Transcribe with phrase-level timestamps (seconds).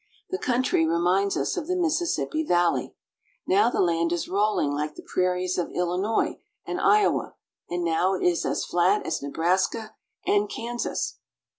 [0.31, 2.95] The country reminds us of the Missis sippi Valley.
[3.45, 7.35] Now the land is rolling like the prairies of Illinois and Iowa,
[7.69, 9.93] and now it is as flat as Nebraska
[10.25, 11.19] and Kansas.